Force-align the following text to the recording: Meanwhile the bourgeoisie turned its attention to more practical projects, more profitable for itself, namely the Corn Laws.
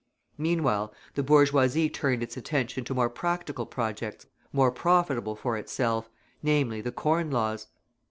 Meanwhile 0.39 0.91
the 1.13 1.21
bourgeoisie 1.21 1.87
turned 1.87 2.23
its 2.23 2.35
attention 2.35 2.83
to 2.85 2.95
more 2.95 3.07
practical 3.07 3.67
projects, 3.67 4.25
more 4.51 4.71
profitable 4.71 5.35
for 5.35 5.57
itself, 5.57 6.09
namely 6.41 6.81
the 6.81 6.91
Corn 6.91 7.29
Laws. 7.29 7.67